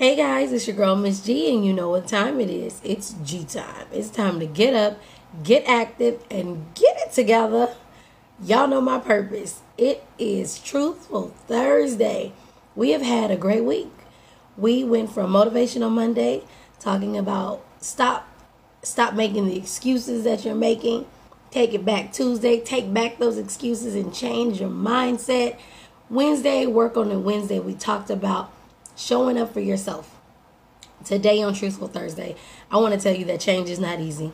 Hey 0.00 0.16
guys, 0.16 0.50
it's 0.50 0.66
your 0.66 0.76
girl 0.76 0.96
Miss 0.96 1.20
G, 1.20 1.54
and 1.54 1.62
you 1.62 1.74
know 1.74 1.90
what 1.90 2.08
time 2.08 2.40
it 2.40 2.48
is. 2.48 2.80
It's 2.82 3.14
G 3.22 3.44
time. 3.44 3.86
It's 3.92 4.08
time 4.08 4.40
to 4.40 4.46
get 4.46 4.72
up, 4.72 4.98
get 5.42 5.62
active, 5.68 6.24
and 6.30 6.74
get 6.74 6.96
it 7.00 7.12
together. 7.12 7.74
Y'all 8.42 8.66
know 8.66 8.80
my 8.80 8.98
purpose. 8.98 9.60
It 9.76 10.02
is 10.18 10.58
Truthful 10.58 11.34
Thursday. 11.46 12.32
We 12.74 12.92
have 12.92 13.02
had 13.02 13.30
a 13.30 13.36
great 13.36 13.62
week. 13.62 13.92
We 14.56 14.84
went 14.84 15.12
from 15.12 15.32
Motivational 15.32 15.90
Monday 15.90 16.44
talking 16.78 17.18
about 17.18 17.62
stop 17.82 18.26
stop 18.82 19.12
making 19.12 19.48
the 19.48 19.58
excuses 19.58 20.24
that 20.24 20.46
you're 20.46 20.54
making. 20.54 21.04
Take 21.50 21.74
it 21.74 21.84
back 21.84 22.10
Tuesday, 22.14 22.58
take 22.58 22.94
back 22.94 23.18
those 23.18 23.36
excuses 23.36 23.94
and 23.94 24.14
change 24.14 24.62
your 24.62 24.70
mindset. 24.70 25.58
Wednesday, 26.08 26.64
work 26.64 26.96
on 26.96 27.10
it 27.10 27.18
Wednesday. 27.18 27.58
We 27.58 27.74
talked 27.74 28.08
about 28.08 28.50
showing 29.00 29.38
up 29.38 29.52
for 29.52 29.60
yourself. 29.60 30.16
Today 31.04 31.42
on 31.42 31.54
Truthful 31.54 31.88
Thursday, 31.88 32.36
I 32.70 32.76
want 32.76 32.94
to 32.94 33.00
tell 33.00 33.18
you 33.18 33.24
that 33.24 33.40
change 33.40 33.70
is 33.70 33.80
not 33.80 34.00
easy. 34.00 34.32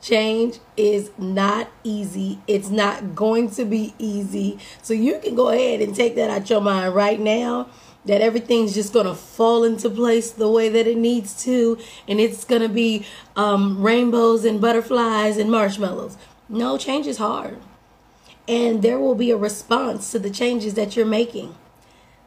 Change 0.00 0.58
is 0.76 1.10
not 1.18 1.70
easy. 1.82 2.38
It's 2.46 2.70
not 2.70 3.14
going 3.14 3.50
to 3.52 3.64
be 3.64 3.94
easy. 3.98 4.58
So 4.82 4.94
you 4.94 5.18
can 5.18 5.34
go 5.34 5.48
ahead 5.48 5.80
and 5.80 5.96
take 5.96 6.14
that 6.14 6.30
out 6.30 6.48
your 6.48 6.60
mind 6.60 6.94
right 6.94 7.18
now 7.18 7.68
that 8.04 8.20
everything's 8.20 8.74
just 8.74 8.92
going 8.92 9.06
to 9.06 9.14
fall 9.14 9.64
into 9.64 9.88
place 9.88 10.30
the 10.30 10.48
way 10.48 10.68
that 10.68 10.86
it 10.86 10.98
needs 10.98 11.42
to 11.44 11.78
and 12.06 12.20
it's 12.20 12.44
going 12.44 12.60
to 12.60 12.68
be 12.68 13.06
um, 13.34 13.82
rainbows 13.82 14.44
and 14.44 14.60
butterflies 14.60 15.38
and 15.38 15.50
marshmallows. 15.50 16.16
No, 16.48 16.76
change 16.76 17.06
is 17.06 17.16
hard. 17.16 17.58
And 18.46 18.82
there 18.82 18.98
will 18.98 19.14
be 19.14 19.30
a 19.30 19.36
response 19.38 20.12
to 20.12 20.18
the 20.18 20.28
changes 20.28 20.74
that 20.74 20.96
you're 20.96 21.06
making. 21.06 21.54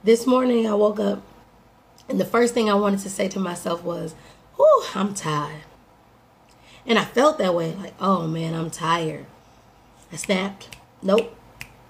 This 0.04 0.26
morning 0.26 0.66
I 0.66 0.74
woke 0.74 1.00
up 1.00 1.22
and 2.10 2.20
the 2.20 2.26
first 2.26 2.54
thing 2.54 2.70
I 2.70 2.76
wanted 2.76 3.00
to 3.00 3.10
say 3.10 3.28
to 3.30 3.40
myself 3.40 3.84
was, 3.84 4.16
Whew, 4.56 4.84
I'm 4.96 5.14
tired. 5.14 5.64
And 6.86 6.98
I 6.98 7.04
felt 7.04 7.38
that 7.38 7.54
way, 7.54 7.74
like, 7.76 7.94
oh 8.00 8.28
man, 8.28 8.54
I'm 8.54 8.70
tired. 8.70 9.26
I 10.12 10.16
snapped. 10.16 10.78
Nope. 11.02 11.36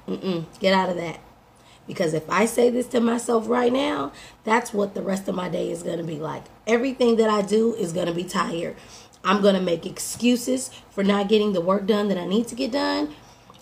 Mm-mm. 0.07 0.45
Get 0.59 0.73
out 0.73 0.89
of 0.89 0.95
that. 0.95 1.19
Because 1.85 2.13
if 2.13 2.29
I 2.29 2.45
say 2.45 2.69
this 2.69 2.87
to 2.87 2.99
myself 2.99 3.47
right 3.47 3.71
now, 3.71 4.11
that's 4.43 4.73
what 4.73 4.93
the 4.93 5.01
rest 5.01 5.27
of 5.27 5.35
my 5.35 5.47
day 5.47 5.71
is 5.71 5.83
going 5.83 5.99
to 5.99 6.03
be 6.03 6.17
like. 6.17 6.43
Everything 6.65 7.15
that 7.17 7.29
I 7.29 7.41
do 7.41 7.75
is 7.75 7.93
going 7.93 8.07
to 8.07 8.13
be 8.13 8.23
tired. 8.23 8.75
I'm 9.23 9.41
going 9.41 9.55
to 9.55 9.61
make 9.61 9.85
excuses 9.85 10.69
for 10.89 11.03
not 11.03 11.29
getting 11.29 11.53
the 11.53 11.61
work 11.61 11.85
done 11.85 12.07
that 12.09 12.17
I 12.17 12.25
need 12.25 12.47
to 12.49 12.55
get 12.55 12.71
done. 12.71 13.15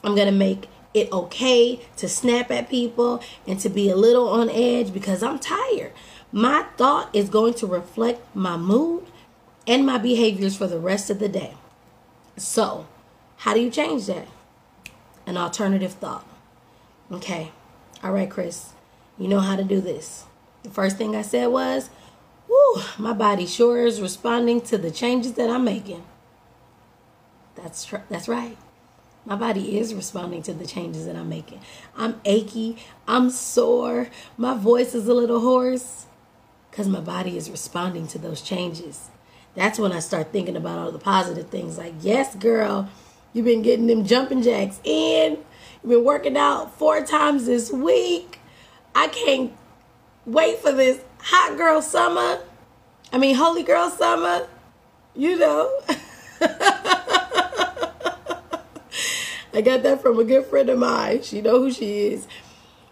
I'm 0.03 0.15
going 0.15 0.27
to 0.27 0.33
make 0.33 0.67
it 0.93 1.11
okay 1.11 1.81
to 1.97 2.07
snap 2.07 2.49
at 2.49 2.69
people 2.69 3.21
and 3.45 3.59
to 3.59 3.69
be 3.69 3.89
a 3.89 3.95
little 3.95 4.29
on 4.29 4.49
edge 4.49 4.93
because 4.93 5.21
I'm 5.21 5.37
tired. 5.37 5.91
My 6.35 6.63
thought 6.75 7.15
is 7.15 7.29
going 7.29 7.53
to 7.53 7.65
reflect 7.65 8.35
my 8.35 8.57
mood 8.57 9.05
and 9.65 9.85
my 9.85 9.97
behaviors 9.97 10.53
for 10.53 10.67
the 10.67 10.81
rest 10.81 11.09
of 11.09 11.19
the 11.19 11.29
day. 11.29 11.53
So, 12.35 12.87
how 13.37 13.53
do 13.53 13.61
you 13.61 13.71
change 13.71 14.07
that? 14.07 14.27
An 15.25 15.37
alternative 15.37 15.93
thought. 15.93 16.27
Okay. 17.09 17.53
All 18.03 18.11
right, 18.11 18.29
Chris. 18.29 18.73
You 19.17 19.29
know 19.29 19.39
how 19.39 19.55
to 19.55 19.63
do 19.63 19.79
this. 19.79 20.25
The 20.63 20.71
first 20.71 20.97
thing 20.97 21.15
I 21.15 21.21
said 21.21 21.47
was, 21.47 21.89
Whew, 22.47 22.81
my 22.97 23.13
body 23.13 23.45
sure 23.45 23.85
is 23.85 24.01
responding 24.01 24.59
to 24.63 24.77
the 24.77 24.91
changes 24.91 25.35
that 25.35 25.49
I'm 25.49 25.63
making. 25.63 26.03
That's 27.55 27.85
tr- 27.85 28.07
that's 28.09 28.27
right. 28.27 28.57
My 29.23 29.37
body 29.37 29.77
is 29.77 29.93
responding 29.93 30.43
to 30.43 30.53
the 30.53 30.67
changes 30.67 31.05
that 31.05 31.15
I'm 31.15 31.29
making. 31.29 31.61
I'm 31.95 32.19
achy. 32.25 32.75
I'm 33.07 33.29
sore. 33.29 34.09
My 34.35 34.53
voice 34.53 34.93
is 34.93 35.07
a 35.07 35.13
little 35.13 35.39
hoarse 35.39 36.07
because 36.75 36.89
my 36.89 36.99
body 36.99 37.37
is 37.37 37.49
responding 37.49 38.05
to 38.05 38.19
those 38.19 38.41
changes. 38.41 39.07
That's 39.55 39.79
when 39.79 39.93
I 39.93 39.99
start 39.99 40.33
thinking 40.33 40.57
about 40.57 40.77
all 40.77 40.91
the 40.91 40.99
positive 40.99 41.47
things 41.47 41.77
like, 41.77 41.93
yes, 42.01 42.35
girl, 42.35 42.89
you've 43.31 43.45
been 43.45 43.61
getting 43.61 43.87
them 43.87 44.03
jumping 44.03 44.41
jacks 44.41 44.81
in. 44.83 45.37
You've 45.81 45.89
been 45.89 46.03
working 46.03 46.35
out 46.35 46.77
four 46.77 47.05
times 47.05 47.45
this 47.45 47.71
week. 47.71 48.41
I 48.93 49.07
can't 49.07 49.53
wait 50.25 50.59
for 50.59 50.73
this 50.73 50.99
hot 51.19 51.57
girl 51.57 51.81
summer. 51.81 52.41
I 53.13 53.19
mean, 53.19 53.35
holy 53.35 53.63
girl 53.63 53.89
summer. 53.89 54.45
You 55.15 55.39
know. 55.39 55.79
I 59.53 59.61
got 59.63 59.81
that 59.83 60.01
from 60.01 60.19
a 60.19 60.25
good 60.25 60.45
friend 60.47 60.69
of 60.69 60.77
mine. 60.77 61.23
She 61.23 61.39
know 61.39 61.59
who 61.59 61.71
she 61.71 62.07
is. 62.07 62.27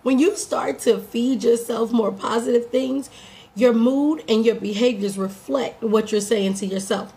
When 0.04 0.20
you 0.20 0.38
start 0.38 0.80
to 0.80 1.00
feed 1.00 1.44
yourself 1.44 1.92
more 1.92 2.14
positive 2.14 2.70
things, 2.70 3.10
your 3.56 3.74
mood 3.74 4.24
and 4.28 4.46
your 4.46 4.56
behaviors 4.56 5.18
reflect 5.18 5.84
what 5.84 6.12
you're 6.12 6.22
saying 6.22 6.56
to 6.56 6.66
yourself. 6.66 7.14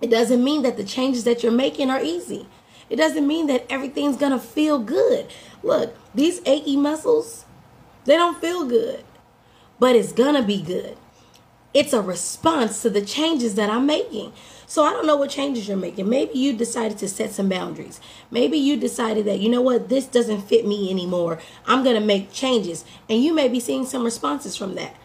It 0.00 0.10
doesn't 0.10 0.42
mean 0.42 0.62
that 0.62 0.76
the 0.76 0.84
changes 0.84 1.24
that 1.24 1.42
you're 1.42 1.52
making 1.52 1.90
are 1.90 2.02
easy. 2.02 2.46
It 2.88 2.96
doesn't 2.96 3.26
mean 3.26 3.46
that 3.46 3.66
everything's 3.70 4.16
going 4.16 4.32
to 4.32 4.38
feel 4.38 4.78
good. 4.78 5.28
Look, 5.62 5.94
these 6.14 6.40
achy 6.44 6.76
muscles, 6.76 7.44
they 8.04 8.16
don't 8.16 8.40
feel 8.40 8.66
good, 8.66 9.04
but 9.78 9.94
it's 9.94 10.12
going 10.12 10.34
to 10.34 10.42
be 10.42 10.60
good. 10.60 10.96
It's 11.72 11.92
a 11.92 12.02
response 12.02 12.82
to 12.82 12.90
the 12.90 13.02
changes 13.02 13.54
that 13.54 13.70
I'm 13.70 13.86
making. 13.86 14.32
So 14.66 14.84
I 14.84 14.90
don't 14.90 15.06
know 15.06 15.16
what 15.16 15.30
changes 15.30 15.68
you're 15.68 15.76
making. 15.76 16.08
Maybe 16.08 16.36
you 16.38 16.56
decided 16.56 16.98
to 16.98 17.08
set 17.08 17.30
some 17.30 17.48
boundaries. 17.48 18.00
Maybe 18.30 18.58
you 18.58 18.76
decided 18.76 19.24
that, 19.26 19.38
you 19.38 19.48
know 19.48 19.60
what, 19.60 19.88
this 19.88 20.06
doesn't 20.06 20.42
fit 20.42 20.66
me 20.66 20.90
anymore. 20.90 21.38
I'm 21.66 21.84
going 21.84 21.98
to 21.98 22.04
make 22.04 22.32
changes. 22.32 22.84
And 23.08 23.22
you 23.22 23.32
may 23.32 23.48
be 23.48 23.60
seeing 23.60 23.86
some 23.86 24.04
responses 24.04 24.56
from 24.56 24.74
that. 24.76 24.96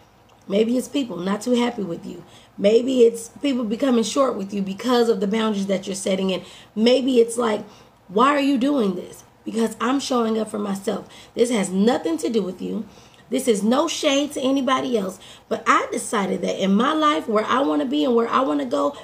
Maybe 0.48 0.76
it's 0.76 0.88
people 0.88 1.16
not 1.16 1.42
too 1.42 1.54
happy 1.54 1.82
with 1.82 2.06
you. 2.06 2.24
Maybe 2.56 3.02
it's 3.02 3.28
people 3.42 3.64
becoming 3.64 4.04
short 4.04 4.36
with 4.36 4.54
you 4.54 4.62
because 4.62 5.08
of 5.08 5.20
the 5.20 5.26
boundaries 5.26 5.66
that 5.66 5.86
you're 5.86 5.96
setting 5.96 6.30
in. 6.30 6.44
Maybe 6.74 7.18
it's 7.18 7.36
like, 7.36 7.64
why 8.08 8.28
are 8.28 8.40
you 8.40 8.56
doing 8.56 8.94
this? 8.94 9.24
Because 9.44 9.76
I'm 9.80 10.00
showing 10.00 10.38
up 10.38 10.50
for 10.50 10.58
myself. 10.58 11.08
This 11.34 11.50
has 11.50 11.70
nothing 11.70 12.18
to 12.18 12.28
do 12.28 12.42
with 12.42 12.62
you. 12.62 12.86
This 13.28 13.48
is 13.48 13.62
no 13.62 13.88
shade 13.88 14.32
to 14.32 14.40
anybody 14.40 14.96
else. 14.96 15.18
But 15.48 15.64
I 15.66 15.88
decided 15.90 16.42
that 16.42 16.62
in 16.62 16.74
my 16.74 16.92
life, 16.92 17.28
where 17.28 17.44
I 17.44 17.60
want 17.60 17.82
to 17.82 17.88
be 17.88 18.04
and 18.04 18.14
where 18.14 18.28
I 18.28 18.40
want 18.40 18.60
to 18.60 18.66
go, 18.66 18.96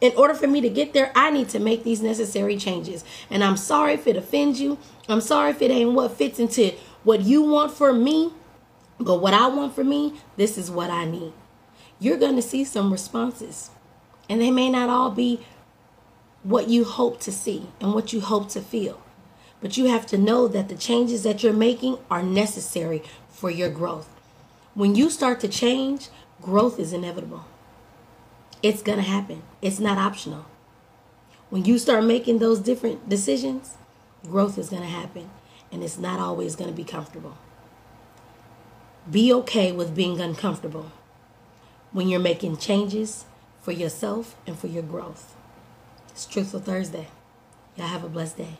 in 0.00 0.12
order 0.16 0.34
for 0.34 0.46
me 0.46 0.60
to 0.60 0.68
get 0.68 0.92
there, 0.92 1.10
I 1.14 1.30
need 1.30 1.48
to 1.50 1.58
make 1.58 1.82
these 1.82 2.02
necessary 2.02 2.56
changes. 2.56 3.04
And 3.30 3.42
I'm 3.42 3.56
sorry 3.56 3.94
if 3.94 4.06
it 4.06 4.16
offends 4.16 4.60
you. 4.60 4.78
I'm 5.08 5.20
sorry 5.20 5.50
if 5.50 5.62
it 5.62 5.70
ain't 5.70 5.92
what 5.92 6.12
fits 6.12 6.38
into 6.38 6.74
what 7.02 7.22
you 7.22 7.42
want 7.42 7.72
for 7.72 7.92
me. 7.92 8.32
But 8.98 9.20
what 9.20 9.34
I 9.34 9.48
want 9.48 9.74
for 9.74 9.84
me, 9.84 10.14
this 10.36 10.56
is 10.56 10.70
what 10.70 10.90
I 10.90 11.04
need. 11.04 11.32
You're 11.98 12.18
going 12.18 12.36
to 12.36 12.42
see 12.42 12.64
some 12.64 12.92
responses. 12.92 13.70
And 14.28 14.40
they 14.40 14.50
may 14.50 14.70
not 14.70 14.88
all 14.88 15.10
be 15.10 15.40
what 16.42 16.68
you 16.68 16.84
hope 16.84 17.20
to 17.20 17.32
see 17.32 17.66
and 17.80 17.94
what 17.94 18.12
you 18.12 18.20
hope 18.20 18.48
to 18.50 18.60
feel. 18.60 19.02
But 19.60 19.76
you 19.76 19.86
have 19.86 20.06
to 20.06 20.18
know 20.18 20.48
that 20.48 20.68
the 20.68 20.76
changes 20.76 21.22
that 21.22 21.42
you're 21.42 21.52
making 21.52 21.98
are 22.10 22.22
necessary 22.22 23.02
for 23.28 23.50
your 23.50 23.70
growth. 23.70 24.08
When 24.74 24.94
you 24.94 25.10
start 25.10 25.40
to 25.40 25.48
change, 25.48 26.08
growth 26.40 26.78
is 26.78 26.92
inevitable. 26.92 27.44
It's 28.62 28.82
going 28.82 28.98
to 28.98 29.04
happen, 29.04 29.42
it's 29.62 29.80
not 29.80 29.98
optional. 29.98 30.46
When 31.48 31.64
you 31.64 31.78
start 31.78 32.04
making 32.04 32.38
those 32.38 32.58
different 32.58 33.08
decisions, 33.08 33.74
growth 34.24 34.58
is 34.58 34.68
going 34.68 34.82
to 34.82 34.88
happen. 34.88 35.30
And 35.70 35.82
it's 35.82 35.98
not 35.98 36.20
always 36.20 36.56
going 36.56 36.70
to 36.70 36.76
be 36.76 36.84
comfortable. 36.84 37.36
Be 39.08 39.32
okay 39.32 39.70
with 39.70 39.94
being 39.94 40.20
uncomfortable 40.20 40.90
when 41.92 42.08
you're 42.08 42.18
making 42.18 42.56
changes 42.56 43.24
for 43.62 43.70
yourself 43.70 44.34
and 44.48 44.58
for 44.58 44.66
your 44.66 44.82
growth. 44.82 45.36
It's 46.10 46.26
Truthful 46.26 46.58
Thursday. 46.58 47.06
Y'all 47.76 47.86
have 47.86 48.02
a 48.02 48.08
blessed 48.08 48.38
day. 48.38 48.56